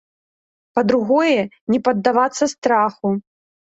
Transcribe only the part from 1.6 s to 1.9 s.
не